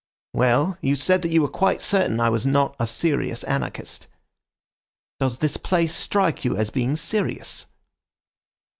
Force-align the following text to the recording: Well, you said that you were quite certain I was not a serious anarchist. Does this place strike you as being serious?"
Well, 0.33 0.79
you 0.81 0.95
said 0.95 1.21
that 1.21 1.29
you 1.29 1.43
were 1.43 1.47
quite 1.47 1.79
certain 1.79 2.19
I 2.19 2.29
was 2.29 2.43
not 2.43 2.75
a 2.79 2.87
serious 2.87 3.43
anarchist. 3.43 4.07
Does 5.19 5.37
this 5.37 5.57
place 5.57 5.93
strike 5.93 6.43
you 6.43 6.57
as 6.57 6.71
being 6.71 6.95
serious?" 6.95 7.67